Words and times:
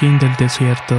Joaquín 0.00 0.18
del 0.18 0.34
Desierto. 0.36 0.94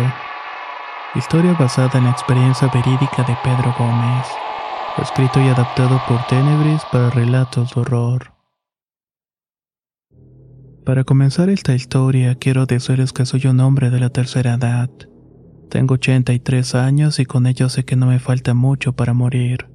Historia 1.16 1.54
basada 1.54 1.98
en 1.98 2.04
la 2.04 2.12
experiencia 2.12 2.68
verídica 2.68 3.24
de 3.24 3.36
Pedro 3.44 3.74
Gómez. 3.78 4.28
Escrito 5.02 5.42
y 5.42 5.48
adaptado 5.48 6.00
por 6.08 6.24
Tenebris 6.28 6.84
para 6.92 7.10
relatos 7.10 7.74
de 7.74 7.82
horror. 7.82 8.34
Para 10.86 11.04
comenzar 11.04 11.50
esta 11.50 11.74
historia, 11.74 12.36
quiero 12.36 12.68
decirles 12.68 13.12
que 13.12 13.26
soy 13.26 13.48
un 13.48 13.60
hombre 13.62 13.90
de 13.90 14.00
la 14.00 14.10
tercera 14.10 14.54
edad. 14.54 14.92
Tengo 15.72 15.96
83 15.96 16.76
años 16.76 17.20
y 17.20 17.26
con 17.26 17.48
ello 17.48 17.70
sé 17.70 17.86
que 17.86 17.96
no 17.96 18.06
me 18.06 18.20
falta 18.20 18.54
mucho 18.54 18.94
para 18.94 19.14
morir. 19.14 19.68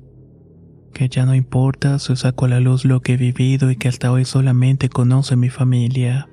Que 0.94 1.08
ya 1.08 1.26
no 1.26 1.34
importa 1.34 1.98
si 1.98 2.14
saco 2.14 2.44
a 2.44 2.48
la 2.48 2.60
luz 2.60 2.84
lo 2.84 3.00
que 3.00 3.14
he 3.14 3.16
vivido 3.16 3.72
y 3.72 3.76
que 3.76 3.88
hasta 3.88 4.12
hoy 4.12 4.24
solamente 4.24 4.88
conoce 4.88 5.34
mi 5.34 5.48
familia. 5.48 6.28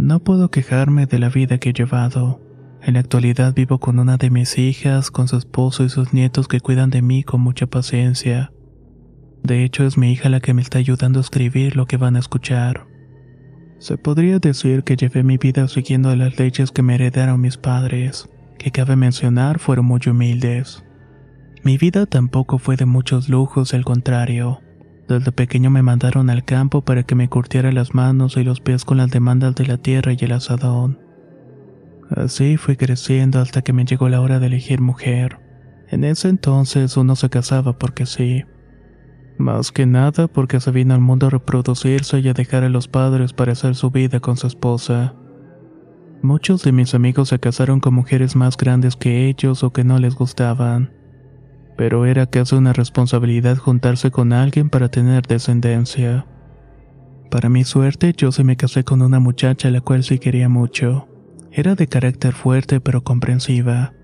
No 0.00 0.18
puedo 0.20 0.50
quejarme 0.50 1.04
de 1.04 1.18
la 1.18 1.28
vida 1.28 1.58
que 1.58 1.70
he 1.70 1.72
llevado. 1.74 2.40
En 2.82 2.94
la 2.94 3.00
actualidad 3.00 3.54
vivo 3.54 3.78
con 3.78 3.98
una 3.98 4.16
de 4.16 4.30
mis 4.30 4.56
hijas, 4.56 5.10
con 5.10 5.28
su 5.28 5.36
esposo 5.36 5.84
y 5.84 5.90
sus 5.90 6.14
nietos 6.14 6.48
que 6.48 6.60
cuidan 6.60 6.88
de 6.88 7.02
mí 7.02 7.22
con 7.22 7.42
mucha 7.42 7.66
paciencia. 7.66 8.50
De 9.42 9.62
hecho, 9.62 9.84
es 9.84 9.98
mi 9.98 10.10
hija 10.12 10.30
la 10.30 10.40
que 10.40 10.54
me 10.54 10.62
está 10.62 10.78
ayudando 10.78 11.18
a 11.18 11.22
escribir 11.22 11.76
lo 11.76 11.84
que 11.84 11.98
van 11.98 12.16
a 12.16 12.18
escuchar. 12.18 12.86
Se 13.78 13.98
podría 13.98 14.38
decir 14.38 14.84
que 14.84 14.96
llevé 14.96 15.22
mi 15.22 15.36
vida 15.36 15.68
siguiendo 15.68 16.16
las 16.16 16.38
leyes 16.38 16.72
que 16.72 16.82
me 16.82 16.94
heredaron 16.94 17.38
mis 17.38 17.58
padres, 17.58 18.30
que 18.58 18.70
cabe 18.70 18.96
mencionar 18.96 19.58
fueron 19.58 19.84
muy 19.84 20.00
humildes. 20.06 20.82
Mi 21.62 21.76
vida 21.76 22.06
tampoco 22.06 22.58
fue 22.58 22.76
de 22.76 22.86
muchos 22.86 23.28
lujos, 23.28 23.74
al 23.74 23.84
contrario. 23.84 24.60
Desde 25.10 25.32
pequeño 25.32 25.70
me 25.70 25.82
mandaron 25.82 26.30
al 26.30 26.44
campo 26.44 26.82
para 26.82 27.02
que 27.02 27.16
me 27.16 27.28
curtiera 27.28 27.72
las 27.72 27.94
manos 27.96 28.36
y 28.36 28.44
los 28.44 28.60
pies 28.60 28.84
con 28.84 28.98
las 28.98 29.10
demandas 29.10 29.56
de 29.56 29.66
la 29.66 29.76
tierra 29.76 30.12
y 30.12 30.24
el 30.24 30.30
asadón. 30.30 31.00
Así 32.14 32.56
fui 32.56 32.76
creciendo 32.76 33.40
hasta 33.40 33.62
que 33.62 33.72
me 33.72 33.84
llegó 33.84 34.08
la 34.08 34.20
hora 34.20 34.38
de 34.38 34.46
elegir 34.46 34.80
mujer. 34.80 35.40
En 35.88 36.04
ese 36.04 36.28
entonces 36.28 36.96
uno 36.96 37.16
se 37.16 37.28
casaba 37.28 37.76
porque 37.76 38.06
sí. 38.06 38.44
Más 39.36 39.72
que 39.72 39.84
nada 39.84 40.28
porque 40.28 40.60
se 40.60 40.70
vino 40.70 40.94
al 40.94 41.00
mundo 41.00 41.26
a 41.26 41.30
reproducirse 41.30 42.20
y 42.20 42.28
a 42.28 42.32
dejar 42.32 42.62
a 42.62 42.68
los 42.68 42.86
padres 42.86 43.32
para 43.32 43.50
hacer 43.50 43.74
su 43.74 43.90
vida 43.90 44.20
con 44.20 44.36
su 44.36 44.46
esposa. 44.46 45.16
Muchos 46.22 46.62
de 46.62 46.70
mis 46.70 46.94
amigos 46.94 47.30
se 47.30 47.40
casaron 47.40 47.80
con 47.80 47.94
mujeres 47.94 48.36
más 48.36 48.56
grandes 48.56 48.94
que 48.94 49.26
ellos 49.26 49.64
o 49.64 49.72
que 49.72 49.82
no 49.82 49.98
les 49.98 50.14
gustaban 50.14 50.99
pero 51.80 52.04
era 52.04 52.26
casi 52.26 52.56
una 52.56 52.74
responsabilidad 52.74 53.56
juntarse 53.56 54.10
con 54.10 54.34
alguien 54.34 54.68
para 54.68 54.90
tener 54.90 55.26
descendencia. 55.26 56.26
Para 57.30 57.48
mi 57.48 57.64
suerte, 57.64 58.12
yo 58.14 58.32
se 58.32 58.44
me 58.44 58.58
casé 58.58 58.84
con 58.84 59.00
una 59.00 59.18
muchacha 59.18 59.68
a 59.68 59.70
la 59.70 59.80
cual 59.80 60.04
sí 60.04 60.18
quería 60.18 60.50
mucho. 60.50 61.08
Era 61.50 61.76
de 61.76 61.86
carácter 61.86 62.34
fuerte 62.34 62.80
pero 62.80 63.02
comprensiva. 63.02 63.94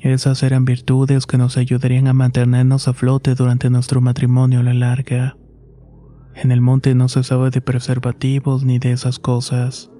Esas 0.00 0.42
eran 0.42 0.66
virtudes 0.66 1.24
que 1.24 1.38
nos 1.38 1.56
ayudarían 1.56 2.06
a 2.06 2.12
mantenernos 2.12 2.86
a 2.86 2.92
flote 2.92 3.34
durante 3.34 3.70
nuestro 3.70 4.02
matrimonio 4.02 4.60
a 4.60 4.64
la 4.64 4.74
larga. 4.74 5.38
En 6.34 6.52
el 6.52 6.60
monte 6.60 6.94
no 6.94 7.08
se 7.08 7.24
sabe 7.24 7.48
de 7.48 7.62
preservativos 7.62 8.62
ni 8.62 8.78
de 8.78 8.92
esas 8.92 9.18
cosas. 9.18 9.90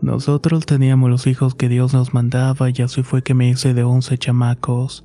Nosotros 0.00 0.64
teníamos 0.64 1.10
los 1.10 1.26
hijos 1.26 1.54
que 1.54 1.68
Dios 1.68 1.92
nos 1.92 2.14
mandaba 2.14 2.70
y 2.70 2.80
así 2.80 3.02
fue 3.02 3.22
que 3.22 3.34
me 3.34 3.50
hice 3.50 3.74
de 3.74 3.84
once 3.84 4.16
chamacos 4.16 5.04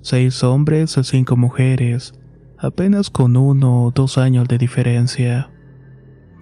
seis 0.00 0.44
hombres 0.44 0.96
y 0.96 1.04
cinco 1.04 1.36
mujeres, 1.36 2.14
apenas 2.58 3.10
con 3.10 3.36
uno 3.36 3.84
o 3.84 3.90
dos 3.90 4.18
años 4.18 4.48
de 4.48 4.58
diferencia. 4.58 5.50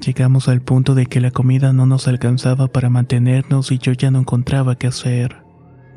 Llegamos 0.05 0.49
al 0.49 0.61
punto 0.61 0.95
de 0.95 1.07
que 1.07 1.21
la 1.21 1.31
comida 1.31 1.73
no 1.73 1.87
nos 1.87 2.09
alcanzaba 2.09 2.69
para 2.69 2.91
mantenernos 2.91 3.73
y 3.73 3.79
yo 3.79 3.93
ya 3.93 4.11
no 4.11 4.21
encontraba 4.21 4.77
qué 4.77 4.89
hacer. 4.89 5.45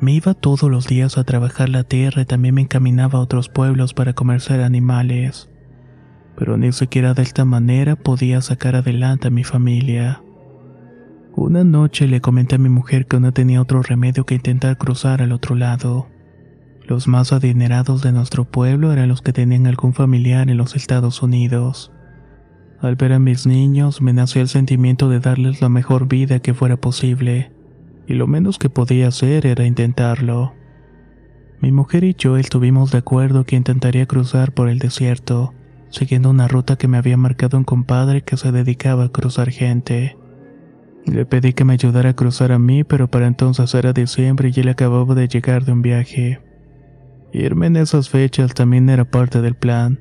Me 0.00 0.12
iba 0.12 0.34
todos 0.34 0.70
los 0.70 0.86
días 0.86 1.18
a 1.18 1.24
trabajar 1.24 1.68
la 1.68 1.82
tierra 1.82 2.22
y 2.22 2.24
también 2.24 2.54
me 2.54 2.62
encaminaba 2.62 3.18
a 3.18 3.22
otros 3.22 3.48
pueblos 3.48 3.94
para 3.94 4.12
comerciar 4.12 4.60
animales. 4.60 5.50
Pero 6.36 6.56
ni 6.56 6.72
siquiera 6.72 7.14
de 7.14 7.22
esta 7.22 7.44
manera 7.44 7.96
podía 7.96 8.40
sacar 8.40 8.76
adelante 8.76 9.28
a 9.28 9.30
mi 9.32 9.42
familia. 9.42 10.22
Una 11.34 11.64
noche 11.64 12.06
le 12.06 12.20
comenté 12.20 12.54
a 12.54 12.58
mi 12.58 12.68
mujer 12.68 13.06
que 13.06 13.18
no 13.20 13.32
tenía 13.32 13.60
otro 13.60 13.82
remedio 13.82 14.24
que 14.24 14.36
intentar 14.36 14.78
cruzar 14.78 15.20
al 15.20 15.32
otro 15.32 15.54
lado. 15.56 16.08
Los 16.88 17.06
más 17.06 17.34
adinerados 17.34 18.00
de 18.00 18.12
nuestro 18.12 18.46
pueblo 18.46 18.94
eran 18.94 19.10
los 19.10 19.20
que 19.20 19.34
tenían 19.34 19.66
algún 19.66 19.92
familiar 19.92 20.48
en 20.48 20.56
los 20.56 20.74
Estados 20.74 21.22
Unidos. 21.22 21.92
Al 22.80 22.96
ver 22.96 23.12
a 23.12 23.18
mis 23.18 23.46
niños 23.46 24.00
me 24.00 24.14
nació 24.14 24.40
el 24.40 24.48
sentimiento 24.48 25.10
de 25.10 25.20
darles 25.20 25.60
la 25.60 25.68
mejor 25.68 26.08
vida 26.08 26.38
que 26.38 26.54
fuera 26.54 26.78
posible, 26.78 27.52
y 28.06 28.14
lo 28.14 28.26
menos 28.26 28.58
que 28.58 28.70
podía 28.70 29.08
hacer 29.08 29.44
era 29.44 29.66
intentarlo. 29.66 30.54
Mi 31.60 31.72
mujer 31.72 32.04
y 32.04 32.14
yo 32.14 32.38
estuvimos 32.38 32.90
de 32.90 32.98
acuerdo 32.98 33.44
que 33.44 33.56
intentaría 33.56 34.06
cruzar 34.06 34.52
por 34.52 34.70
el 34.70 34.78
desierto, 34.78 35.52
siguiendo 35.90 36.30
una 36.30 36.48
ruta 36.48 36.76
que 36.76 36.88
me 36.88 36.96
había 36.96 37.18
marcado 37.18 37.58
un 37.58 37.64
compadre 37.64 38.22
que 38.22 38.38
se 38.38 38.50
dedicaba 38.50 39.04
a 39.04 39.08
cruzar 39.10 39.50
gente. 39.50 40.16
Le 41.04 41.26
pedí 41.26 41.52
que 41.52 41.66
me 41.66 41.74
ayudara 41.74 42.10
a 42.10 42.16
cruzar 42.16 42.50
a 42.50 42.58
mí, 42.58 42.82
pero 42.82 43.10
para 43.10 43.26
entonces 43.26 43.74
era 43.74 43.92
diciembre 43.92 44.50
y 44.54 44.60
él 44.60 44.70
acababa 44.70 45.14
de 45.14 45.28
llegar 45.28 45.66
de 45.66 45.72
un 45.72 45.82
viaje. 45.82 46.47
Irme 47.32 47.66
en 47.66 47.76
esas 47.76 48.08
fechas 48.08 48.54
también 48.54 48.88
era 48.88 49.04
parte 49.04 49.42
del 49.42 49.54
plan. 49.54 50.00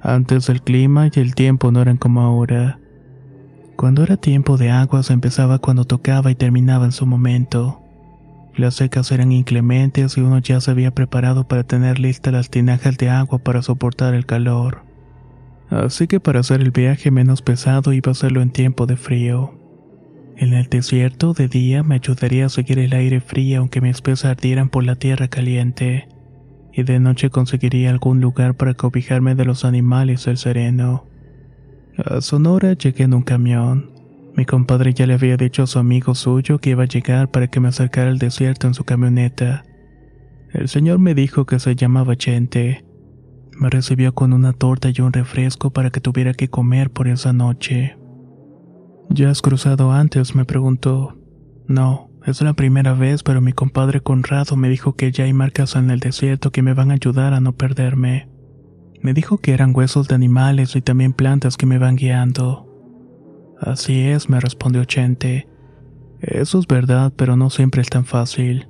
Antes 0.00 0.48
el 0.48 0.62
clima 0.62 1.10
y 1.12 1.20
el 1.20 1.34
tiempo 1.34 1.72
no 1.72 1.82
eran 1.82 1.96
como 1.96 2.20
ahora. 2.20 2.78
Cuando 3.76 4.02
era 4.02 4.16
tiempo 4.16 4.56
de 4.56 4.70
aguas 4.70 5.10
empezaba 5.10 5.58
cuando 5.58 5.84
tocaba 5.84 6.30
y 6.30 6.34
terminaba 6.34 6.84
en 6.84 6.92
su 6.92 7.06
momento. 7.06 7.80
Las 8.54 8.74
secas 8.74 9.10
eran 9.10 9.32
inclementes 9.32 10.16
y 10.16 10.20
uno 10.20 10.38
ya 10.38 10.60
se 10.60 10.70
había 10.70 10.90
preparado 10.90 11.48
para 11.48 11.64
tener 11.64 11.98
listas 11.98 12.32
las 12.32 12.50
tinajas 12.50 12.98
de 12.98 13.08
agua 13.08 13.38
para 13.38 13.62
soportar 13.62 14.14
el 14.14 14.26
calor. 14.26 14.82
Así 15.70 16.06
que 16.06 16.20
para 16.20 16.40
hacer 16.40 16.60
el 16.60 16.72
viaje 16.72 17.10
menos 17.10 17.42
pesado 17.42 17.92
iba 17.92 18.10
a 18.10 18.12
hacerlo 18.12 18.42
en 18.42 18.50
tiempo 18.50 18.86
de 18.86 18.96
frío. 18.96 19.54
En 20.36 20.52
el 20.52 20.68
desierto 20.68 21.32
de 21.32 21.48
día 21.48 21.82
me 21.82 21.96
ayudaría 21.96 22.46
a 22.46 22.48
seguir 22.48 22.78
el 22.78 22.92
aire 22.92 23.20
frío 23.20 23.60
aunque 23.60 23.80
mis 23.80 24.00
pies 24.00 24.24
ardieran 24.24 24.68
por 24.68 24.84
la 24.84 24.96
tierra 24.96 25.28
caliente 25.28 26.08
y 26.72 26.82
de 26.82 27.00
noche 27.00 27.30
conseguiría 27.30 27.90
algún 27.90 28.20
lugar 28.20 28.54
para 28.54 28.74
cobijarme 28.74 29.34
de 29.34 29.44
los 29.44 29.64
animales 29.64 30.24
del 30.24 30.36
sereno. 30.36 31.06
A 32.04 32.20
Sonora 32.20 32.74
llegué 32.74 33.04
en 33.04 33.14
un 33.14 33.22
camión. 33.22 33.90
Mi 34.36 34.44
compadre 34.46 34.94
ya 34.94 35.06
le 35.06 35.14
había 35.14 35.36
dicho 35.36 35.64
a 35.64 35.66
su 35.66 35.78
amigo 35.78 36.14
suyo 36.14 36.58
que 36.58 36.70
iba 36.70 36.84
a 36.84 36.86
llegar 36.86 37.30
para 37.30 37.48
que 37.48 37.60
me 37.60 37.68
acercara 37.68 38.10
al 38.10 38.18
desierto 38.18 38.66
en 38.66 38.74
su 38.74 38.84
camioneta. 38.84 39.64
El 40.52 40.68
señor 40.68 40.98
me 40.98 41.14
dijo 41.14 41.46
que 41.46 41.58
se 41.58 41.74
llamaba 41.76 42.16
Chente. 42.16 42.84
Me 43.58 43.68
recibió 43.68 44.14
con 44.14 44.32
una 44.32 44.52
torta 44.52 44.90
y 44.94 45.00
un 45.00 45.12
refresco 45.12 45.70
para 45.70 45.90
que 45.90 46.00
tuviera 46.00 46.32
que 46.32 46.48
comer 46.48 46.90
por 46.90 47.08
esa 47.08 47.32
noche. 47.32 47.96
¿Ya 49.10 49.30
has 49.30 49.42
cruzado 49.42 49.92
antes? 49.92 50.34
me 50.34 50.44
preguntó. 50.44 51.18
No, 51.66 52.09
es 52.26 52.42
la 52.42 52.52
primera 52.52 52.92
vez, 52.92 53.22
pero 53.22 53.40
mi 53.40 53.52
compadre 53.52 54.00
Conrado 54.00 54.56
me 54.56 54.68
dijo 54.68 54.94
que 54.94 55.10
ya 55.10 55.24
hay 55.24 55.32
marcas 55.32 55.74
en 55.76 55.90
el 55.90 56.00
desierto 56.00 56.50
que 56.52 56.62
me 56.62 56.74
van 56.74 56.90
a 56.90 56.94
ayudar 56.94 57.32
a 57.32 57.40
no 57.40 57.52
perderme. 57.52 58.28
Me 59.02 59.14
dijo 59.14 59.38
que 59.38 59.54
eran 59.54 59.74
huesos 59.74 60.08
de 60.08 60.14
animales 60.14 60.76
y 60.76 60.82
también 60.82 61.14
plantas 61.14 61.56
que 61.56 61.66
me 61.66 61.78
van 61.78 61.96
guiando. 61.96 62.66
Así 63.58 64.00
es, 64.00 64.28
me 64.28 64.40
respondió 64.40 64.84
Chente. 64.84 65.48
Eso 66.20 66.58
es 66.58 66.66
verdad, 66.66 67.12
pero 67.16 67.36
no 67.36 67.48
siempre 67.48 67.80
es 67.80 67.88
tan 67.88 68.04
fácil. 68.04 68.68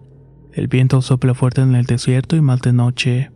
El 0.52 0.68
viento 0.68 1.02
sopla 1.02 1.34
fuerte 1.34 1.62
en 1.62 1.74
el 1.74 1.86
desierto 1.86 2.36
y 2.36 2.40
más 2.40 2.60
de 2.60 2.72
noche. 2.72 3.32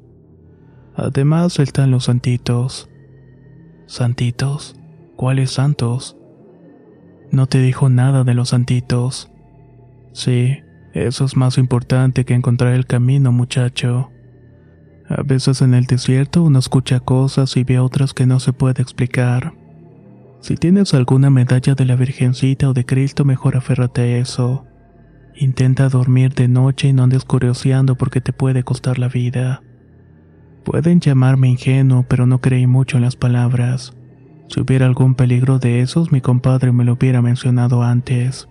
Además 0.94 1.58
están 1.58 1.90
los 1.90 2.05
santitos. 2.05 2.88
¿Santitos? 3.87 4.76
¿Cuáles 5.16 5.50
santos? 5.50 6.16
No 7.32 7.46
te 7.46 7.58
dijo 7.58 7.88
nada 7.88 8.22
de 8.22 8.34
los 8.34 8.50
santitos. 8.50 9.32
Sí, 10.14 10.62
eso 10.93 11.25
es 11.25 11.37
más 11.37 11.58
importante 11.58 12.25
que 12.25 12.34
encontrar 12.34 12.72
el 12.72 12.87
camino, 12.87 13.32
muchacho. 13.32 14.12
A 15.08 15.22
veces 15.25 15.61
en 15.61 15.75
el 15.75 15.87
desierto 15.87 16.44
uno 16.44 16.61
escucha 16.61 17.00
cosas 17.00 17.56
y 17.56 17.64
ve 17.64 17.81
otras 17.81 18.14
que 18.14 18.25
no 18.25 18.38
se 18.38 18.52
puede 18.52 18.81
explicar. 18.81 19.55
Si 20.38 20.55
tienes 20.55 20.94
alguna 20.94 21.31
medalla 21.31 21.75
de 21.75 21.84
la 21.84 21.96
Virgencita 21.96 22.69
o 22.69 22.75
de 22.75 22.87
Cristo, 22.87 23.25
mejor 23.25 23.56
aférrate 23.56 24.02
a 24.02 24.19
eso. 24.19 24.66
Intenta 25.34 25.88
dormir 25.88 26.32
de 26.32 26.46
noche 26.46 26.88
y 26.88 26.93
no 26.93 27.02
andes 27.02 27.25
curioseando 27.25 27.96
porque 27.96 28.20
te 28.20 28.32
puede 28.32 28.62
costar 28.62 29.00
la 29.00 29.08
vida. 29.08 29.62
Pueden 30.64 31.00
llamarme 31.00 31.49
ingenuo, 31.49 32.06
pero 32.08 32.25
no 32.26 32.40
creí 32.40 32.69
mucho 32.69 32.99
en 32.99 33.02
las 33.02 33.16
palabras. 33.16 33.96
Si 34.46 34.61
hubiera 34.61 34.87
algún 34.87 35.16
peligro 35.16 35.58
de 35.58 35.81
esos, 35.81 36.12
mi 36.12 36.20
compadre 36.20 36.70
me 36.70 36.84
lo 36.84 36.93
hubiera 36.93 37.20
mencionado 37.20 37.82
antes. 37.82 38.49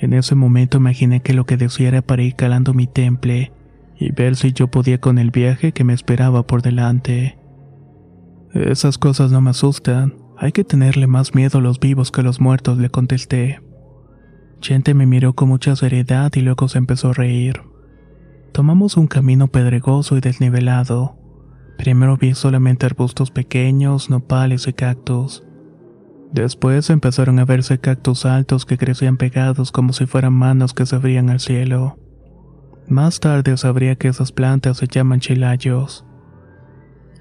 En 0.00 0.12
ese 0.12 0.36
momento 0.36 0.78
imaginé 0.78 1.22
que 1.22 1.34
lo 1.34 1.44
que 1.44 1.56
decía 1.56 1.88
era 1.88 2.02
para 2.02 2.22
ir 2.22 2.36
calando 2.36 2.72
mi 2.72 2.86
temple 2.86 3.52
y 3.98 4.12
ver 4.12 4.36
si 4.36 4.52
yo 4.52 4.68
podía 4.68 5.00
con 5.00 5.18
el 5.18 5.32
viaje 5.32 5.72
que 5.72 5.82
me 5.82 5.92
esperaba 5.92 6.46
por 6.46 6.62
delante. 6.62 7.36
Esas 8.54 8.96
cosas 8.96 9.32
no 9.32 9.40
me 9.40 9.50
asustan, 9.50 10.14
hay 10.36 10.52
que 10.52 10.62
tenerle 10.62 11.08
más 11.08 11.34
miedo 11.34 11.58
a 11.58 11.62
los 11.62 11.80
vivos 11.80 12.12
que 12.12 12.20
a 12.20 12.24
los 12.24 12.40
muertos, 12.40 12.78
le 12.78 12.90
contesté. 12.90 13.60
Chente 14.60 14.94
me 14.94 15.04
miró 15.04 15.34
con 15.34 15.48
mucha 15.48 15.74
seriedad 15.74 16.32
y 16.34 16.42
luego 16.42 16.68
se 16.68 16.78
empezó 16.78 17.10
a 17.10 17.14
reír. 17.14 17.60
Tomamos 18.52 18.96
un 18.96 19.08
camino 19.08 19.48
pedregoso 19.48 20.16
y 20.16 20.20
desnivelado. 20.20 21.16
Primero 21.76 22.16
vi 22.16 22.34
solamente 22.34 22.86
arbustos 22.86 23.32
pequeños, 23.32 24.10
nopales 24.10 24.68
y 24.68 24.72
cactus. 24.72 25.44
Después 26.32 26.90
empezaron 26.90 27.38
a 27.38 27.44
verse 27.44 27.78
cactus 27.78 28.26
altos 28.26 28.66
que 28.66 28.76
crecían 28.76 29.16
pegados 29.16 29.72
como 29.72 29.92
si 29.92 30.06
fueran 30.06 30.34
manos 30.34 30.74
que 30.74 30.84
se 30.84 30.96
abrían 30.96 31.30
al 31.30 31.40
cielo. 31.40 31.98
Más 32.86 33.20
tarde 33.20 33.56
sabría 33.56 33.96
que 33.96 34.08
esas 34.08 34.32
plantas 34.32 34.78
se 34.78 34.86
llaman 34.86 35.20
chilayos. 35.20 36.04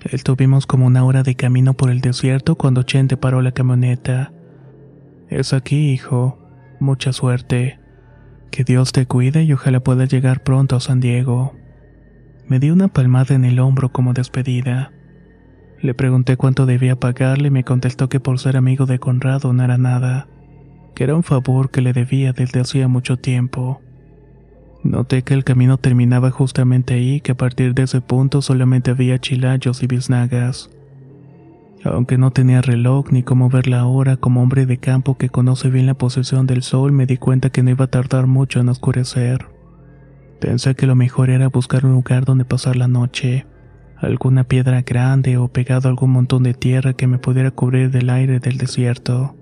Estuvimos 0.03 0.65
como 0.65 0.85
una 0.85 1.03
hora 1.03 1.23
de 1.23 1.35
camino 1.35 1.73
por 1.73 1.89
el 1.89 2.01
desierto 2.01 2.55
cuando 2.55 2.83
Chente 2.83 3.17
paró 3.17 3.41
la 3.41 3.51
camioneta. 3.51 4.31
Es 5.29 5.53
aquí, 5.53 5.91
hijo. 5.91 6.39
Mucha 6.79 7.11
suerte. 7.11 7.79
Que 8.51 8.63
Dios 8.63 8.91
te 8.91 9.05
cuide 9.05 9.43
y 9.43 9.53
ojalá 9.53 9.79
puedas 9.81 10.09
llegar 10.09 10.43
pronto 10.43 10.75
a 10.75 10.79
San 10.79 10.99
Diego. 10.99 11.53
Me 12.47 12.59
di 12.59 12.69
una 12.69 12.87
palmada 12.87 13.35
en 13.35 13.43
el 13.43 13.59
hombro 13.59 13.91
como 13.91 14.13
despedida. 14.13 14.93
Le 15.81 15.93
pregunté 15.93 16.37
cuánto 16.37 16.65
debía 16.65 16.95
pagarle 16.95 17.49
y 17.49 17.51
me 17.51 17.63
contestó 17.63 18.09
que 18.09 18.19
por 18.19 18.39
ser 18.39 18.57
amigo 18.57 18.85
de 18.85 18.99
Conrado 18.99 19.53
no 19.53 19.63
era 19.63 19.77
nada, 19.77 20.27
que 20.95 21.03
era 21.03 21.15
un 21.15 21.23
favor 21.23 21.69
que 21.69 21.81
le 21.81 21.93
debía 21.93 22.33
desde 22.33 22.59
hacía 22.59 22.87
mucho 22.87 23.17
tiempo. 23.17 23.81
Noté 24.83 25.21
que 25.21 25.33
el 25.33 25.43
camino 25.43 25.77
terminaba 25.77 26.31
justamente 26.31 26.95
ahí 26.95 27.21
que 27.21 27.33
a 27.33 27.37
partir 27.37 27.73
de 27.73 27.83
ese 27.83 28.01
punto 28.01 28.41
solamente 28.41 28.91
había 28.91 29.19
chilayos 29.19 29.83
y 29.83 29.87
biznagas. 29.87 30.69
Aunque 31.83 32.17
no 32.17 32.31
tenía 32.31 32.61
reloj 32.61 33.11
ni 33.11 33.21
cómo 33.21 33.49
ver 33.49 33.67
la 33.67 33.85
hora, 33.85 34.17
como 34.17 34.41
hombre 34.41 34.65
de 34.65 34.77
campo 34.77 35.17
que 35.17 35.29
conoce 35.29 35.69
bien 35.69 35.85
la 35.85 35.93
posición 35.93 36.47
del 36.47 36.63
sol, 36.63 36.91
me 36.91 37.05
di 37.05 37.17
cuenta 37.17 37.49
que 37.49 37.61
no 37.61 37.69
iba 37.69 37.85
a 37.85 37.89
tardar 37.89 38.25
mucho 38.25 38.59
en 38.59 38.69
oscurecer. 38.69 39.45
Pensé 40.39 40.75
que 40.75 40.87
lo 40.87 40.95
mejor 40.95 41.29
era 41.29 41.47
buscar 41.49 41.85
un 41.85 41.93
lugar 41.93 42.25
donde 42.25 42.45
pasar 42.45 42.75
la 42.75 42.87
noche, 42.87 43.45
alguna 43.99 44.43
piedra 44.43 44.81
grande 44.81 45.37
o 45.37 45.47
pegado 45.47 45.87
a 45.87 45.91
algún 45.91 46.11
montón 46.11 46.43
de 46.43 46.53
tierra 46.53 46.93
que 46.93 47.07
me 47.07 47.17
pudiera 47.17 47.51
cubrir 47.51 47.91
del 47.91 48.09
aire 48.09 48.39
del 48.39 48.57
desierto. 48.57 49.35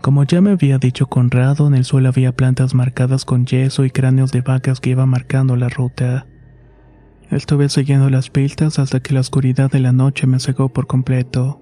Como 0.00 0.22
ya 0.24 0.40
me 0.40 0.50
había 0.50 0.78
dicho 0.78 1.06
Conrado, 1.06 1.66
en 1.66 1.74
el 1.74 1.84
suelo 1.84 2.08
había 2.08 2.32
plantas 2.32 2.74
marcadas 2.74 3.24
con 3.24 3.46
yeso 3.46 3.84
y 3.84 3.90
cráneos 3.90 4.30
de 4.30 4.42
vacas 4.42 4.80
que 4.80 4.90
iban 4.90 5.08
marcando 5.08 5.56
la 5.56 5.68
ruta. 5.68 6.26
Estuve 7.30 7.68
siguiendo 7.68 8.08
las 8.08 8.30
pistas 8.30 8.78
hasta 8.78 9.00
que 9.00 9.12
la 9.12 9.20
oscuridad 9.20 9.70
de 9.70 9.80
la 9.80 9.92
noche 9.92 10.26
me 10.26 10.38
cegó 10.38 10.68
por 10.68 10.86
completo. 10.86 11.60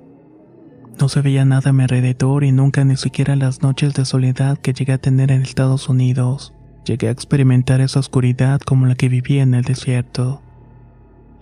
No 1.01 1.09
se 1.09 1.23
veía 1.23 1.45
nada 1.45 1.71
a 1.71 1.73
mi 1.73 1.83
alrededor 1.83 2.45
y 2.45 2.53
nunca 2.53 2.85
ni 2.85 2.97
siquiera 2.97 3.37
las 3.37 3.63
noches 3.63 3.95
de 3.95 4.05
soledad 4.05 4.59
que 4.59 4.73
llegué 4.73 4.93
a 4.93 4.99
tener 4.99 5.31
en 5.33 5.43
Estados 5.43 5.89
Unidos. 5.89 6.55
Llegué 6.85 7.09
a 7.09 7.11
experimentar 7.11 7.81
esa 7.81 8.01
oscuridad 8.01 8.61
como 8.61 8.87
la 8.87 8.95
que 8.95 9.09
vivía 9.09 9.43
en 9.43 9.55
el 9.55 9.65
desierto. 9.65 10.43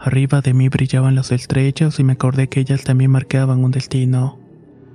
Arriba 0.05 0.41
de 0.41 0.55
mí 0.55 0.69
brillaban 0.69 1.15
las 1.15 1.33
estrellas 1.33 1.99
y 1.99 2.05
me 2.05 2.12
acordé 2.12 2.49
que 2.49 2.61
ellas 2.61 2.85
también 2.85 3.11
marcaban 3.11 3.65
un 3.65 3.71
destino 3.71 4.39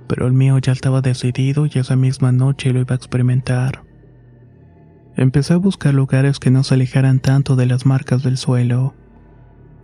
pero 0.10 0.26
el 0.26 0.34
mío 0.34 0.58
ya 0.58 0.72
estaba 0.72 1.02
decidido 1.02 1.68
y 1.68 1.78
esa 1.78 1.96
misma 1.96 2.32
noche 2.32 2.74
lo 2.74 2.80
iba 2.80 2.94
a 2.94 2.98
experimentar. 2.98 3.84
Empecé 5.16 5.54
a 5.54 5.58
buscar 5.58 5.94
lugares 5.94 6.40
que 6.40 6.50
no 6.50 6.64
se 6.64 6.74
alejaran 6.74 7.20
tanto 7.20 7.56
de 7.56 7.68
las 7.68 7.86
marcas 7.86 8.24
del 8.24 8.38
suelo. 8.38 8.96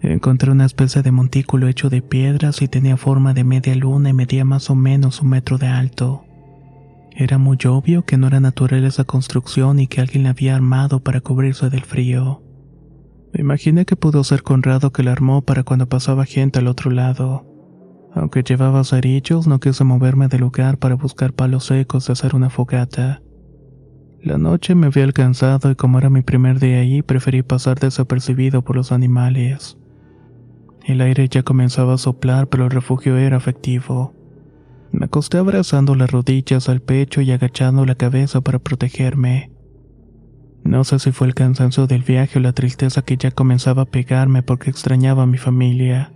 Encontré 0.01 0.49
una 0.49 0.65
especie 0.65 1.03
de 1.03 1.11
montículo 1.11 1.67
hecho 1.67 1.91
de 1.91 2.01
piedras 2.01 2.63
y 2.63 2.67
tenía 2.67 2.97
forma 2.97 3.35
de 3.35 3.43
media 3.43 3.75
luna 3.75 4.09
y 4.09 4.13
medía 4.13 4.45
más 4.45 4.71
o 4.71 4.75
menos 4.75 5.21
un 5.21 5.29
metro 5.29 5.59
de 5.59 5.67
alto. 5.67 6.25
Era 7.11 7.37
muy 7.37 7.59
obvio 7.67 8.03
que 8.03 8.17
no 8.17 8.25
era 8.25 8.39
natural 8.39 8.83
esa 8.83 9.03
construcción 9.03 9.79
y 9.79 9.85
que 9.85 10.01
alguien 10.01 10.23
la 10.23 10.31
había 10.31 10.55
armado 10.55 11.01
para 11.01 11.21
cubrirse 11.21 11.69
del 11.69 11.83
frío. 11.83 12.41
Me 13.35 13.41
imaginé 13.41 13.85
que 13.85 13.97
pudo 13.97 14.23
ser 14.23 14.43
Conrado 14.43 14.93
que 14.93 15.03
la 15.03 15.11
armó 15.11 15.41
para 15.41 15.63
cuando 15.63 15.89
pasaba 15.89 16.23
gente 16.23 16.59
al 16.59 16.67
otro 16.67 16.89
lado. 16.89 17.45
Aunque 18.13 18.43
llevaba 18.43 18.85
cerillos, 18.85 19.45
no 19.45 19.59
quise 19.59 19.83
moverme 19.83 20.29
del 20.29 20.39
lugar 20.39 20.77
para 20.77 20.95
buscar 20.95 21.33
palos 21.33 21.65
secos 21.65 22.07
de 22.07 22.13
hacer 22.13 22.33
una 22.33 22.49
fogata. 22.49 23.21
La 24.21 24.37
noche 24.37 24.73
me 24.73 24.87
había 24.87 25.03
alcanzado 25.03 25.69
y 25.69 25.75
como 25.75 25.97
era 25.97 26.09
mi 26.09 26.21
primer 26.21 26.61
día 26.61 26.79
allí, 26.79 27.01
preferí 27.01 27.43
pasar 27.43 27.77
desapercibido 27.77 28.61
por 28.61 28.77
los 28.77 28.93
animales. 28.93 29.77
El 30.85 31.01
aire 31.01 31.27
ya 31.27 31.43
comenzaba 31.43 31.95
a 31.95 31.97
soplar, 31.97 32.47
pero 32.47 32.63
el 32.63 32.71
refugio 32.71 33.17
era 33.17 33.35
efectivo. 33.35 34.13
Me 34.93 35.07
acosté 35.07 35.39
abrazando 35.39 35.93
las 35.95 36.09
rodillas 36.09 36.69
al 36.69 36.79
pecho 36.79 37.19
y 37.19 37.31
agachando 37.33 37.85
la 37.85 37.95
cabeza 37.95 38.39
para 38.39 38.59
protegerme. 38.59 39.51
No 40.65 40.83
sé 40.83 40.97
si 40.97 41.11
fue 41.11 41.27
el 41.27 41.35
cansancio 41.35 41.85
del 41.85 42.01
viaje 42.01 42.39
o 42.39 42.41
la 42.41 42.51
tristeza 42.51 43.03
que 43.03 43.17
ya 43.17 43.29
comenzaba 43.29 43.83
a 43.83 43.85
pegarme 43.85 44.41
porque 44.41 44.71
extrañaba 44.71 45.23
a 45.23 45.27
mi 45.27 45.37
familia. 45.37 46.11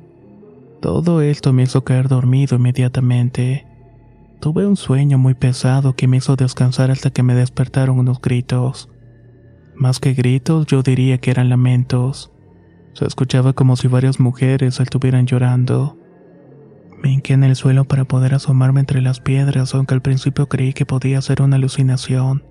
Todo 0.82 1.22
esto 1.22 1.54
me 1.54 1.64
hizo 1.64 1.84
caer 1.84 2.08
dormido 2.08 2.56
inmediatamente. 2.56 3.68
Tuve 4.42 4.66
un 4.66 4.76
sueño 4.76 5.20
muy 5.20 5.36
pesado 5.36 5.96
que 5.96 6.08
me 6.08 6.18
hizo 6.18 6.36
descansar 6.36 6.90
hasta 6.90 7.12
que 7.12 7.22
me 7.22 7.36
despertaron 7.36 8.00
unos 8.00 8.20
gritos. 8.22 8.90
Más 9.76 10.00
que 10.00 10.14
gritos, 10.16 10.66
yo 10.66 10.82
diría 10.82 11.20
que 11.20 11.30
eran 11.30 11.50
lamentos. 11.50 12.32
Se 12.94 13.06
escuchaba 13.06 13.54
como 13.54 13.76
si 13.76 13.88
varias 13.88 14.20
mujeres 14.20 14.80
estuvieran 14.80 15.28
llorando. 15.28 15.96
Me 17.04 17.12
hinqué 17.12 17.34
en 17.34 17.44
el 17.44 17.56
suelo 17.56 17.86
para 17.86 18.06
poder 18.06 18.34
asomarme 18.34 18.80
entre 18.80 19.02
las 19.02 19.20
piedras, 19.20 19.76
aunque 19.76 19.94
al 19.94 20.02
principio 20.02 20.50
creí 20.50 20.74
que 20.74 20.88
podía 20.88 21.22
ser 21.22 21.44
una 21.44 21.58
alucinación. 21.58 22.49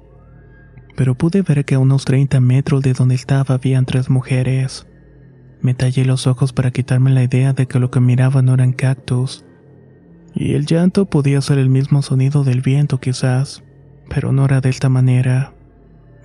Pero 0.98 1.14
pude 1.14 1.42
ver 1.42 1.64
que 1.64 1.76
a 1.76 1.78
unos 1.78 2.04
30 2.04 2.40
metros 2.40 2.82
de 2.82 2.92
donde 2.92 3.14
estaba 3.14 3.54
habían 3.54 3.86
tres 3.86 4.10
mujeres. 4.10 4.88
Me 5.60 5.72
tallé 5.72 6.04
los 6.04 6.26
ojos 6.26 6.52
para 6.52 6.72
quitarme 6.72 7.12
la 7.12 7.22
idea 7.22 7.52
de 7.52 7.68
que 7.68 7.78
lo 7.78 7.92
que 7.92 8.00
miraba 8.00 8.42
no 8.42 8.54
eran 8.54 8.72
cactus. 8.72 9.44
Y 10.34 10.54
el 10.54 10.66
llanto 10.66 11.04
podía 11.06 11.40
ser 11.40 11.58
el 11.58 11.68
mismo 11.70 12.02
sonido 12.02 12.42
del 12.42 12.62
viento 12.62 12.98
quizás, 12.98 13.62
pero 14.10 14.32
no 14.32 14.44
era 14.44 14.60
de 14.60 14.70
esta 14.70 14.88
manera. 14.88 15.54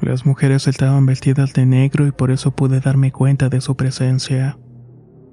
Las 0.02 0.26
mujeres 0.26 0.68
estaban 0.68 1.06
vestidas 1.06 1.54
de 1.54 1.68
negro 1.68 2.08
y 2.08 2.12
por 2.12 2.32
eso 2.32 2.50
pude 2.50 2.80
darme 2.80 3.12
cuenta 3.12 3.50
de 3.50 3.62
su 3.62 3.76
presencia. 3.76 4.58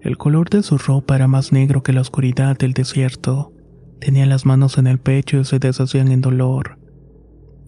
El 0.03 0.19
color 0.19 0.51
de 0.51 0.63
su 0.63 0.77
ropa 0.77 1.17
era 1.17 1.29
más 1.29 1.51
negro 1.51 1.83
que 1.83 1.95
la 1.95 2.03
oscuridad 2.03 2.59
del 2.59 2.75
desierto. 2.75 3.55
Tenían 4.01 4.29
las 4.29 4.45
manos 4.45 4.77
en 4.77 4.87
el 4.87 4.99
pecho 4.99 5.39
y 5.39 5.47
se 5.47 5.59
deshacían 5.59 6.13
en 6.13 6.21
dolor. 6.21 6.80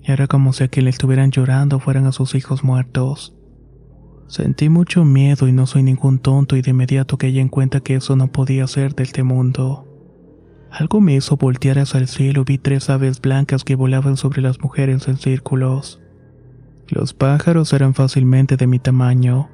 Era 0.05 0.27
como 0.27 0.53
si 0.53 0.65
a 0.65 0.69
quien 0.69 0.85
le 0.85 0.91
estuvieran 0.91 1.31
llorando 1.31 1.79
fueran 1.79 2.07
a 2.07 2.13
sus 2.13 2.35
hijos 2.35 2.65
muertos. 2.65 3.37
Sentí 4.27 4.69
mucho 4.69 5.05
miedo 5.05 5.47
y 5.47 5.53
no 5.53 5.67
soy 5.67 5.83
ningún 5.83 6.19
tonto 6.19 6.57
y 6.57 6.63
de 6.63 6.71
inmediato 6.71 7.19
caí 7.19 7.39
en 7.39 7.49
cuenta 7.49 7.81
que 7.81 7.97
eso 7.97 8.17
no 8.17 8.33
podía 8.33 8.67
ser 8.67 8.95
de 8.95 9.03
este 9.03 9.23
mundo. 9.23 9.87
Algo 10.71 11.03
me 11.03 11.15
hizo 11.15 11.37
voltear 11.37 11.79
hacia 11.79 12.01
el 12.01 12.09
cielo 12.09 12.41
y 12.41 12.45
vi 12.45 12.59
tres 12.59 12.89
aves 12.89 13.21
blancas 13.21 13.63
que 13.63 13.75
volaban 13.75 14.17
sobre 14.17 14.41
las 14.41 14.61
mujeres 14.61 15.07
en 15.07 15.19
círculos. 15.19 16.01
Los 16.89 17.13
pájaros 17.13 17.73
eran 17.75 17.95
fácilmente 17.95 18.57
de 18.57 18.67
mi 18.67 18.79
tamaño. 18.79 19.51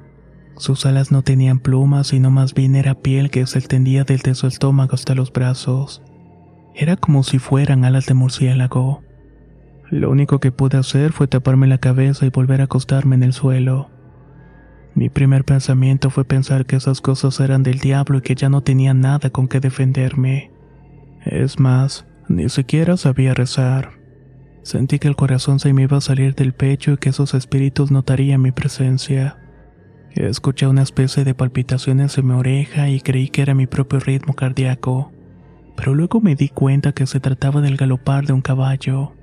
Sus 0.55 0.85
alas 0.85 1.11
no 1.11 1.21
tenían 1.21 1.59
plumas, 1.59 2.07
sino 2.07 2.31
más 2.31 2.53
bien 2.53 2.75
era 2.75 2.95
piel 2.95 3.29
que 3.29 3.45
se 3.47 3.59
extendía 3.59 4.05
desde 4.05 4.33
su 4.33 4.47
estómago 4.47 4.95
hasta 4.95 5.13
los 5.13 5.31
brazos. 5.31 6.01
Era 6.73 6.95
como 6.95 7.23
si 7.23 7.37
fueran 7.37 7.83
alas 7.83 8.05
de 8.05 8.13
murciélago. 8.13 9.03
Lo 9.91 10.11
único 10.11 10.39
que 10.39 10.51
pude 10.51 10.77
hacer 10.77 11.11
fue 11.11 11.27
taparme 11.27 11.67
la 11.67 11.79
cabeza 11.79 12.25
y 12.25 12.29
volver 12.29 12.61
a 12.61 12.65
acostarme 12.65 13.15
en 13.15 13.23
el 13.23 13.33
suelo. 13.33 13.89
Mi 14.93 15.09
primer 15.09 15.45
pensamiento 15.45 16.09
fue 16.09 16.25
pensar 16.25 16.65
que 16.65 16.75
esas 16.75 17.01
cosas 17.01 17.39
eran 17.39 17.63
del 17.63 17.79
diablo 17.79 18.19
y 18.19 18.21
que 18.21 18.35
ya 18.35 18.49
no 18.49 18.61
tenía 18.61 18.93
nada 18.93 19.29
con 19.29 19.47
que 19.47 19.59
defenderme. 19.59 20.51
Es 21.25 21.59
más, 21.59 22.05
ni 22.27 22.49
siquiera 22.49 22.97
sabía 22.97 23.33
rezar. 23.33 23.91
Sentí 24.61 24.99
que 24.99 25.07
el 25.07 25.15
corazón 25.15 25.59
se 25.59 25.73
me 25.73 25.83
iba 25.83 25.97
a 25.97 26.01
salir 26.01 26.35
del 26.35 26.53
pecho 26.53 26.91
y 26.91 26.97
que 26.97 27.09
esos 27.09 27.33
espíritus 27.33 27.91
notarían 27.91 28.41
mi 28.41 28.51
presencia. 28.51 29.37
Escuché 30.11 30.67
una 30.67 30.81
especie 30.83 31.23
de 31.23 31.33
palpitaciones 31.33 32.17
en 32.17 32.27
mi 32.27 32.33
oreja 32.33 32.89
y 32.89 32.99
creí 32.99 33.29
que 33.29 33.41
era 33.41 33.55
mi 33.55 33.67
propio 33.67 33.99
ritmo 33.99 34.33
cardíaco, 34.33 35.11
pero 35.75 35.95
luego 35.95 36.19
me 36.19 36.35
di 36.35 36.49
cuenta 36.49 36.91
que 36.91 37.07
se 37.07 37.19
trataba 37.19 37.61
del 37.61 37.77
galopar 37.77 38.25
de 38.25 38.33
un 38.33 38.41
caballo. 38.41 39.13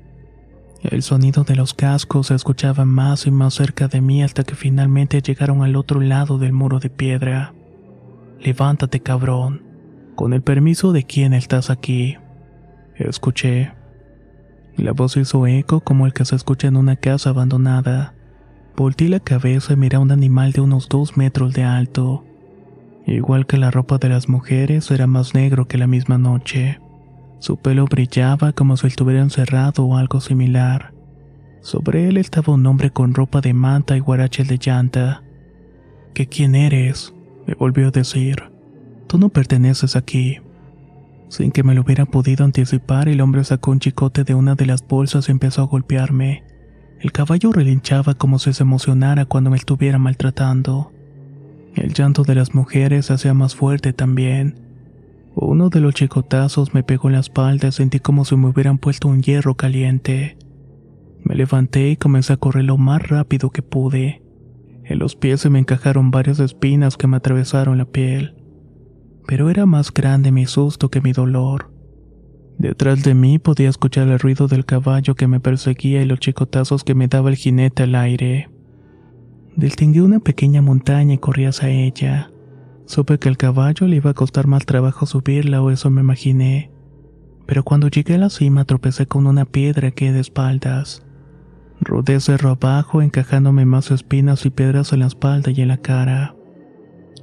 El 0.90 1.02
sonido 1.02 1.43
de 1.43 1.57
los 1.57 1.75
cascos 1.75 2.28
se 2.28 2.35
escuchaba 2.35 2.85
más 2.85 3.26
y 3.26 3.33
más 3.33 3.55
cerca 3.55 3.88
de 3.88 4.00
mí 4.00 4.23
hasta 4.23 4.45
que 4.45 4.55
finalmente 4.55 5.21
llegaron 5.21 5.62
al 5.62 5.75
otro 5.75 6.00
lado 6.00 6.38
del 6.38 6.52
muro 6.52 6.78
de 6.78 6.90
piedra. 6.90 7.55
Levántate, 8.40 9.00
cabrón. 9.00 9.62
Con 10.14 10.33
el 10.33 10.43
permiso 10.43 10.93
de 10.93 11.02
quién 11.02 11.33
estás 11.33 11.71
aquí. 11.71 12.16
Escuché. 12.95 13.73
La 14.76 14.93
voz 14.93 15.16
hizo 15.16 15.47
eco 15.49 15.81
como 15.81 16.07
el 16.07 16.12
que 16.12 16.25
se 16.25 16.37
escucha 16.37 16.69
en 16.69 16.76
una 16.76 16.95
casa 16.95 17.31
abandonada. 17.31 18.14
Volté 18.76 19.09
la 19.09 19.21
cabeza 19.21 19.73
y 19.73 19.76
miré 19.76 19.97
a 19.97 20.00
un 20.00 20.12
animal 20.12 20.52
de 20.52 20.61
unos 20.61 20.88
dos 20.88 21.16
metros 21.16 21.52
de 21.52 21.64
alto. 21.64 22.25
Igual 23.07 23.47
que 23.47 23.57
la 23.57 23.73
ropa 23.73 23.99
de 23.99 24.09
las 24.09 24.28
mujeres, 24.28 24.90
era 24.90 25.07
más 25.07 25.35
negro 25.35 25.66
que 25.66 25.78
la 25.78 25.87
misma 25.87 26.16
noche. 26.16 26.78
Su 27.38 27.57
pelo 27.57 27.85
brillaba 27.87 28.52
como 28.52 28.76
si 28.76 28.87
estuviera 28.87 29.21
encerrado 29.21 29.85
o 29.85 29.97
algo 29.97 30.21
similar. 30.21 30.95
Sobre 31.61 32.09
él 32.09 32.16
estaba 32.16 32.55
un 32.55 32.66
hombre 32.66 32.90
con 32.90 33.14
ropa 33.14 33.40
de 33.40 33.52
manta 33.52 33.97
y 33.97 34.00
guaraches 34.00 34.49
de 34.49 34.59
llanta. 34.59 35.23
¿Qué 36.14 36.26
quién 36.26 36.55
eres? 36.55 37.12
me 37.47 37.55
volvió 37.55 37.88
a 37.88 37.90
decir. 37.90 38.43
Tú 39.07 39.19
no 39.19 39.28
perteneces 39.28 39.97
aquí. 39.97 40.38
Sin 41.28 41.50
que 41.50 41.62
me 41.62 41.75
lo 41.75 41.83
hubiera 41.83 42.07
podido 42.07 42.45
anticipar, 42.45 43.09
el 43.09 43.21
hombre 43.21 43.45
sacó 43.45 43.73
un 43.73 43.81
chicote 43.81 44.25
de 44.25 44.35
una 44.35 44.55
de 44.55 44.66
las 44.66 44.87
bolsas 44.87 45.28
y 45.28 45.33
empezó 45.33 45.62
a 45.62 45.66
golpearme. 45.66 46.45
El 47.00 47.12
caballo 47.12 47.52
relinchaba 47.52 48.14
como 48.14 48.38
si 48.38 48.52
se 48.52 48.62
emocionara 48.62 49.26
cuando 49.26 49.50
me 49.50 49.57
estuviera 49.57 49.99
maltratando. 49.99 50.93
El 51.75 51.93
llanto 51.93 52.23
de 52.23 52.35
las 52.35 52.55
mujeres 52.55 53.11
hacía 53.11 53.35
más 53.35 53.55
fuerte 53.55 53.93
también. 53.93 54.66
Uno 55.38 55.69
de 55.69 55.81
los 55.81 55.93
chicotazos 55.93 56.73
me 56.73 56.83
pegó 56.83 57.09
en 57.09 57.12
la 57.12 57.21
espalda 57.21 57.69
y 57.69 57.73
sentí 57.73 58.00
como 58.00 58.25
si 58.25 58.35
me 58.37 58.49
hubieran 58.49 58.78
puesto 58.78 59.07
un 59.07 59.21
hierro 59.21 59.55
caliente. 59.55 60.38
Me 61.23 61.35
levanté 61.35 61.90
y 61.90 61.97
comencé 61.97 62.33
a 62.33 62.38
correr 62.38 62.64
lo 62.64 62.78
más 62.78 63.07
rápido 63.07 63.50
que 63.50 63.61
pude. 63.61 64.23
En 64.83 64.99
los 64.99 65.14
pies 65.14 65.43
se 65.43 65.50
me 65.50 65.59
encajaron 65.59 66.11
varias 66.11 66.40
espinas 66.40 66.97
que 66.97 67.07
me 67.07 67.19
atravesaron 67.19 67.76
la 67.76 67.85
piel. 67.85 68.35
Pero 69.26 69.50
era 69.50 69.66
más 69.66 69.93
grande 69.93 70.33
mi 70.33 70.47
susto 70.47 70.88
que 70.88 71.02
mi 71.02 71.12
dolor. 71.12 71.71
Detrás 72.57 73.02
de 73.05 73.12
mí 73.12 73.38
podía 73.38 73.69
escuchar 73.69 74.09
el 74.09 74.19
ruido 74.19 74.49
del 74.49 74.64
caballo 74.64 75.16
que 75.16 75.26
me 75.26 75.40
perseguía 75.40 76.00
y 76.00 76.07
los 76.07 76.19
chicotazos 76.19 76.83
que 76.83 76.95
me 76.95 77.09
daba 77.09 77.28
el 77.28 77.37
jinete 77.37 77.83
al 77.83 77.95
aire. 77.95 78.49
Distinguí 79.55 80.00
una 80.00 80.21
pequeña 80.21 80.62
montaña 80.62 81.12
y 81.12 81.19
corrí 81.19 81.45
hacia 81.45 81.69
ella. 81.69 82.31
Supe 82.87 83.19
que 83.19 83.28
al 83.28 83.37
caballo 83.37 83.87
le 83.88 83.97
iba 83.97 84.11
a 84.11 84.14
costar 84.14 84.47
más 84.47 84.64
trabajo 84.64 85.07
subirla 85.07 85.61
o 85.61 85.71
eso 85.71 85.90
me 85.90 86.00
imaginé. 86.00 86.71
Pero 87.45 87.64
cuando 87.64 87.88
llegué 87.88 88.14
a 88.14 88.19
la 88.19 88.31
cima 88.31 88.64
tropecé 88.64 89.07
con 89.07 89.26
una 89.26 89.45
piedra 89.45 89.90
que 89.90 90.12
de 90.12 90.21
espaldas. 90.21 91.02
Rodé 91.81 92.21
cerro 92.21 92.50
abajo 92.50 93.02
encajándome 93.02 93.66
más 93.66 93.90
espinas 93.90 94.47
y 94.47 94.50
piedras 94.50 94.93
en 94.93 95.00
la 95.00 95.07
espalda 95.07 95.50
y 95.50 95.61
en 95.61 95.69
la 95.69 95.76
cara. 95.78 96.37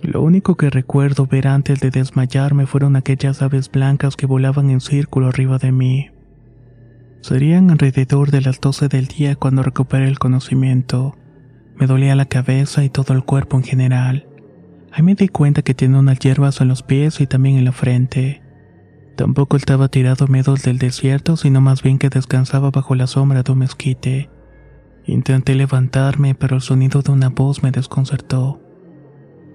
Lo 0.02 0.22
único 0.22 0.56
que 0.56 0.70
recuerdo 0.70 1.28
ver 1.28 1.48
antes 1.48 1.80
de 1.80 1.90
desmayarme 1.90 2.68
fueron 2.68 2.98
aquellas 2.98 3.42
aves 3.42 3.72
blancas 3.72 4.18
que 4.18 4.26
volaban 4.26 4.70
en 4.70 4.82
círculo 4.82 5.28
arriba 5.28 5.60
de 5.60 5.72
mí. 5.72 6.10
Serían 7.22 7.72
alrededor 7.72 8.32
de 8.32 8.42
las 8.42 8.60
12 8.60 8.90
del 8.90 9.08
día 9.08 9.38
cuando 9.38 9.64
recuperé 9.64 10.10
el 10.10 10.20
conocimiento. 10.20 11.16
Me 11.78 11.88
dolía 11.88 12.16
la 12.16 12.26
cabeza 12.26 12.84
y 12.84 12.90
todo 12.90 13.14
el 13.14 13.24
cuerpo 13.24 13.56
en 13.56 13.64
general. 13.64 14.28
Ahí 14.96 15.02
me 15.02 15.16
di 15.16 15.28
cuenta 15.28 15.64
que 15.64 15.74
tenía 15.74 15.98
unas 15.98 16.20
hierbas 16.20 16.62
en 16.62 16.68
los 16.68 16.84
pies 16.84 17.20
y 17.20 17.26
también 17.26 17.58
en 17.58 17.66
la 17.66 17.72
frente. 17.72 18.44
Tampoco 19.16 19.58
estaba 19.58 19.88
tirado 19.88 20.26
a 20.26 20.28
medos 20.28 20.62
del 20.62 20.78
desierto, 20.78 21.36
sino 21.36 21.62
más 21.62 21.82
bien 21.82 21.98
que 21.98 22.10
descansaba 22.10 22.70
bajo 22.70 22.94
la 22.94 23.08
sombra 23.08 23.42
de 23.42 23.52
un 23.52 23.60
mezquite. 23.60 24.30
Intenté 25.08 25.56
levantarme, 25.56 26.36
pero 26.36 26.58
el 26.58 26.62
sonido 26.62 27.02
de 27.02 27.12
una 27.12 27.30
voz 27.30 27.64
me 27.64 27.72
desconcertó. 27.72 28.62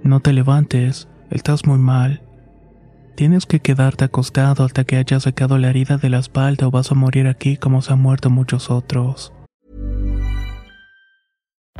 No 0.02 0.18
te 0.18 0.32
levantes, 0.32 1.08
estás 1.30 1.66
muy 1.66 1.78
mal. 1.78 2.22
Tienes 3.14 3.46
que 3.46 3.60
quedarte 3.60 4.04
acostado 4.04 4.64
hasta 4.64 4.82
que 4.82 4.96
hayas 4.96 5.22
sacado 5.22 5.56
la 5.58 5.70
herida 5.70 5.98
de 5.98 6.08
la 6.08 6.18
espalda 6.18 6.66
o 6.66 6.72
vas 6.72 6.90
a 6.90 6.96
morir 6.96 7.28
aquí 7.28 7.56
como 7.56 7.80
se 7.80 7.92
han 7.92 8.02
muerto 8.02 8.28
muchos 8.28 8.70
otros. 8.70 9.32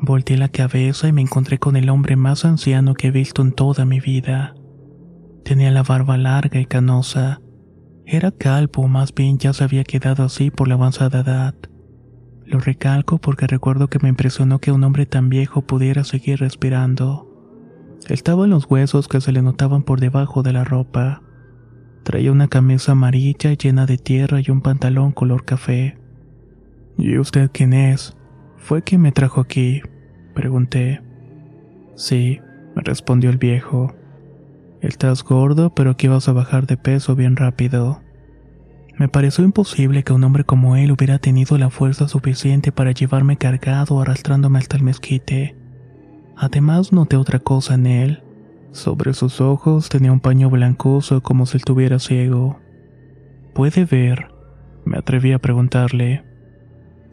Volteé 0.00 0.36
la 0.36 0.48
cabeza 0.48 1.08
y 1.08 1.12
me 1.12 1.22
encontré 1.22 1.58
con 1.58 1.76
el 1.76 1.90
hombre 1.90 2.16
más 2.16 2.44
anciano 2.44 2.94
que 2.94 3.08
he 3.08 3.10
visto 3.10 3.42
en 3.42 3.52
toda 3.52 3.84
mi 3.84 4.00
vida. 4.00 4.54
Tenía 5.44 5.70
la 5.70 5.82
barba 5.82 6.16
larga 6.16 6.60
y 6.60 6.66
canosa. 6.66 7.40
Era 8.06 8.30
calvo, 8.30 8.86
más 8.86 9.14
bien 9.14 9.38
ya 9.38 9.52
se 9.52 9.64
había 9.64 9.84
quedado 9.84 10.24
así 10.24 10.50
por 10.50 10.68
la 10.68 10.74
avanzada 10.74 11.20
edad. 11.20 11.54
Lo 12.44 12.60
recalco 12.60 13.18
porque 13.18 13.46
recuerdo 13.46 13.88
que 13.88 13.98
me 13.98 14.08
impresionó 14.08 14.60
que 14.60 14.72
un 14.72 14.84
hombre 14.84 15.04
tan 15.04 15.28
viejo 15.28 15.62
pudiera 15.62 16.04
seguir 16.04 16.38
respirando. 16.38 17.28
Estaba 18.08 18.44
en 18.44 18.50
los 18.50 18.66
huesos 18.70 19.08
que 19.08 19.20
se 19.20 19.32
le 19.32 19.42
notaban 19.42 19.82
por 19.82 20.00
debajo 20.00 20.42
de 20.42 20.52
la 20.52 20.64
ropa. 20.64 21.22
Traía 22.04 22.32
una 22.32 22.48
camisa 22.48 22.92
amarilla 22.92 23.52
llena 23.52 23.84
de 23.84 23.98
tierra 23.98 24.40
y 24.40 24.50
un 24.50 24.62
pantalón 24.62 25.12
color 25.12 25.44
café. 25.44 25.98
¿Y 26.96 27.18
usted 27.18 27.50
quién 27.52 27.72
es? 27.72 28.17
¿Fue 28.58 28.82
quien 28.82 29.00
me 29.00 29.12
trajo 29.12 29.40
aquí? 29.40 29.82
Pregunté. 30.34 31.00
Sí, 31.94 32.40
me 32.74 32.82
respondió 32.82 33.30
el 33.30 33.38
viejo. 33.38 33.94
Estás 34.80 35.24
gordo, 35.24 35.74
pero 35.74 35.90
aquí 35.90 36.06
vas 36.06 36.28
a 36.28 36.32
bajar 36.32 36.66
de 36.66 36.76
peso 36.76 37.16
bien 37.16 37.36
rápido. 37.36 38.02
Me 38.98 39.08
pareció 39.08 39.44
imposible 39.44 40.02
que 40.02 40.12
un 40.12 40.24
hombre 40.24 40.44
como 40.44 40.76
él 40.76 40.90
hubiera 40.90 41.18
tenido 41.18 41.56
la 41.56 41.70
fuerza 41.70 42.08
suficiente 42.08 42.72
para 42.72 42.90
llevarme 42.90 43.36
cargado 43.36 44.00
arrastrándome 44.00 44.58
hasta 44.58 44.76
el 44.76 44.82
mezquite. 44.82 45.56
Además 46.36 46.92
noté 46.92 47.16
otra 47.16 47.38
cosa 47.38 47.74
en 47.74 47.86
él. 47.86 48.22
Sobre 48.72 49.14
sus 49.14 49.40
ojos 49.40 49.88
tenía 49.88 50.12
un 50.12 50.20
paño 50.20 50.50
blancoso 50.50 51.22
como 51.22 51.46
si 51.46 51.56
estuviera 51.56 51.98
ciego. 51.98 52.58
¿Puede 53.54 53.84
ver? 53.84 54.28
Me 54.84 54.98
atreví 54.98 55.32
a 55.32 55.38
preguntarle. 55.38 56.24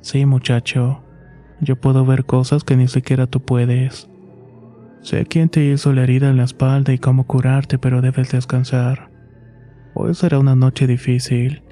Sí, 0.02 0.25
muchacho. 0.25 1.05
Yo 1.62 1.76
puedo 1.76 2.06
ver 2.06 2.26
cosas 2.26 2.64
que 2.64 2.76
ni 2.76 2.88
siquiera 2.88 3.28
tú 3.28 3.42
puedes. 3.42 4.10
Sé 5.02 5.26
quién 5.26 5.50
te 5.50 5.64
hizo 5.64 5.94
la 5.94 6.04
herida 6.04 6.30
en 6.30 6.38
la 6.38 6.44
espalda 6.44 6.92
y 6.94 6.98
cómo 6.98 7.26
curarte, 7.28 7.78
pero 7.78 8.02
debes 8.02 8.32
descansar. 8.32 9.12
Hoy 9.94 10.14
será 10.16 10.40
una 10.40 10.56
noche 10.56 10.88
difícil. 10.88 11.64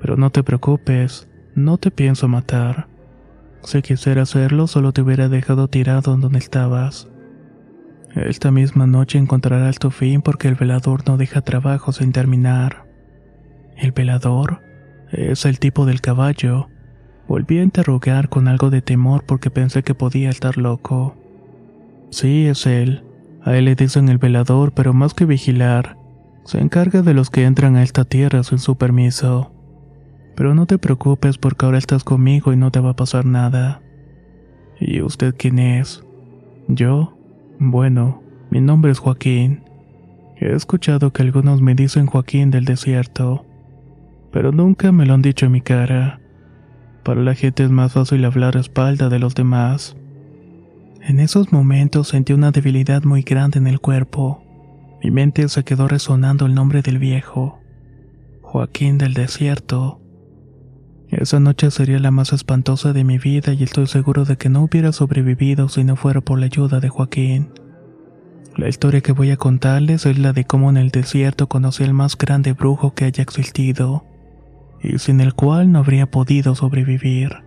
Pero 0.00 0.16
no 0.16 0.30
te 0.30 0.42
preocupes, 0.42 1.28
no 1.54 1.78
te 1.78 1.90
pienso 1.90 2.28
matar. 2.28 2.88
Si 3.62 3.82
quisiera 3.82 4.22
hacerlo, 4.22 4.66
solo 4.66 4.92
te 4.92 5.02
hubiera 5.02 5.28
dejado 5.28 5.68
tirado 5.68 6.14
en 6.14 6.20
donde 6.20 6.38
estabas. 6.38 7.08
Esta 8.14 8.50
misma 8.50 8.86
noche 8.86 9.18
encontrarás 9.18 9.78
tu 9.78 9.90
fin 9.90 10.22
porque 10.22 10.48
el 10.48 10.54
velador 10.54 11.06
no 11.06 11.16
deja 11.16 11.40
trabajo 11.40 11.92
sin 11.92 12.12
terminar. 12.12 12.86
¿El 13.76 13.92
velador? 13.92 14.62
Es 15.10 15.44
el 15.44 15.58
tipo 15.58 15.86
del 15.86 16.00
caballo. 16.00 16.68
Volví 17.28 17.58
a 17.58 17.62
interrogar 17.62 18.28
con 18.28 18.46
algo 18.46 18.70
de 18.70 18.82
temor 18.82 19.24
porque 19.24 19.50
pensé 19.50 19.82
que 19.82 19.94
podía 19.94 20.30
estar 20.30 20.56
loco. 20.58 21.16
Sí, 22.10 22.46
es 22.46 22.66
él. 22.66 23.02
A 23.42 23.56
él 23.56 23.64
le 23.64 23.74
dicen 23.74 24.08
el 24.08 24.18
velador, 24.18 24.72
pero 24.72 24.92
más 24.92 25.14
que 25.14 25.24
vigilar, 25.24 25.96
se 26.44 26.60
encarga 26.60 27.02
de 27.02 27.14
los 27.14 27.30
que 27.30 27.44
entran 27.44 27.76
a 27.76 27.82
esta 27.82 28.04
tierra 28.04 28.42
sin 28.44 28.58
su 28.58 28.76
permiso. 28.76 29.52
Pero 30.36 30.54
no 30.54 30.66
te 30.66 30.78
preocupes 30.78 31.38
porque 31.38 31.66
ahora 31.66 31.78
estás 31.78 32.04
conmigo 32.04 32.52
y 32.52 32.56
no 32.56 32.70
te 32.70 32.80
va 32.80 32.90
a 32.90 32.96
pasar 32.96 33.24
nada. 33.24 33.82
¿Y 34.78 35.00
usted 35.00 35.34
quién 35.36 35.58
es? 35.58 36.04
¿Yo? 36.68 37.16
Bueno, 37.58 38.22
mi 38.50 38.60
nombre 38.60 38.92
es 38.92 38.98
Joaquín. 38.98 39.64
He 40.36 40.52
escuchado 40.54 41.12
que 41.12 41.22
algunos 41.22 41.62
me 41.62 41.74
dicen 41.74 42.06
Joaquín 42.06 42.50
del 42.50 42.66
desierto, 42.66 43.46
pero 44.30 44.52
nunca 44.52 44.92
me 44.92 45.06
lo 45.06 45.14
han 45.14 45.22
dicho 45.22 45.46
en 45.46 45.52
mi 45.52 45.62
cara. 45.62 46.20
Para 47.06 47.22
la 47.22 47.36
gente 47.36 47.62
es 47.62 47.70
más 47.70 47.92
fácil 47.92 48.24
hablar 48.24 48.56
a 48.56 48.60
espalda 48.60 49.08
de 49.08 49.20
los 49.20 49.36
demás. 49.36 49.96
En 51.00 51.20
esos 51.20 51.52
momentos 51.52 52.08
sentí 52.08 52.32
una 52.32 52.50
debilidad 52.50 53.04
muy 53.04 53.22
grande 53.22 53.60
en 53.60 53.68
el 53.68 53.78
cuerpo. 53.78 54.42
Mi 55.04 55.12
mente 55.12 55.48
se 55.48 55.62
quedó 55.62 55.86
resonando 55.86 56.46
el 56.46 56.54
nombre 56.56 56.82
del 56.82 56.98
viejo. 56.98 57.60
Joaquín 58.42 58.98
del 58.98 59.14
desierto. 59.14 60.00
Esa 61.08 61.38
noche 61.38 61.70
sería 61.70 62.00
la 62.00 62.10
más 62.10 62.32
espantosa 62.32 62.92
de 62.92 63.04
mi 63.04 63.18
vida 63.18 63.52
y 63.52 63.62
estoy 63.62 63.86
seguro 63.86 64.24
de 64.24 64.36
que 64.36 64.48
no 64.48 64.64
hubiera 64.64 64.90
sobrevivido 64.90 65.68
si 65.68 65.84
no 65.84 65.94
fuera 65.94 66.20
por 66.22 66.40
la 66.40 66.46
ayuda 66.46 66.80
de 66.80 66.88
Joaquín. 66.88 67.50
La 68.56 68.68
historia 68.68 69.00
que 69.00 69.12
voy 69.12 69.30
a 69.30 69.36
contarles 69.36 70.06
es 70.06 70.18
la 70.18 70.32
de 70.32 70.44
cómo 70.44 70.70
en 70.70 70.76
el 70.76 70.90
desierto 70.90 71.48
conocí 71.48 71.84
al 71.84 71.94
más 71.94 72.18
grande 72.18 72.52
brujo 72.52 72.94
que 72.94 73.04
haya 73.04 73.22
existido, 73.22 74.04
y 74.94 74.98
sin 74.98 75.20
el 75.20 75.34
cual 75.34 75.72
no 75.72 75.80
habría 75.80 76.10
podido 76.10 76.54
sobrevivir. 76.54 77.44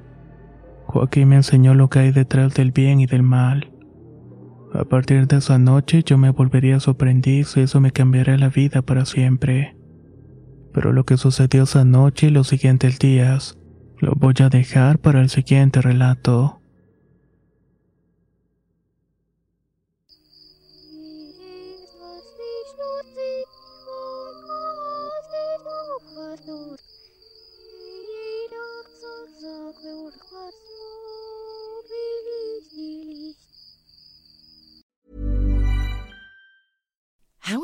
Joaquín 0.85 1.29
me 1.29 1.35
enseñó 1.37 1.73
lo 1.73 1.89
que 1.89 1.99
hay 1.99 2.11
detrás 2.11 2.53
del 2.55 2.71
bien 2.71 2.99
y 2.99 3.05
del 3.05 3.23
mal. 3.23 3.71
A 4.73 4.85
partir 4.85 5.27
de 5.27 5.37
esa 5.37 5.57
noche 5.57 6.03
yo 6.05 6.17
me 6.17 6.29
volvería 6.29 6.79
sorprendido 6.79 7.49
y 7.55 7.59
eso 7.61 7.79
me 7.79 7.91
cambiaría 7.91 8.37
la 8.37 8.49
vida 8.49 8.81
para 8.81 9.05
siempre. 9.05 9.75
Pero 10.73 10.93
lo 10.93 11.05
que 11.05 11.17
sucedió 11.17 11.63
esa 11.63 11.85
noche 11.85 12.27
y 12.27 12.31
los 12.31 12.47
siguientes 12.47 12.99
días 12.99 13.57
lo 13.99 14.13
voy 14.15 14.35
a 14.39 14.49
dejar 14.49 14.99
para 14.99 15.21
el 15.21 15.29
siguiente 15.29 15.81
relato. 15.81 16.58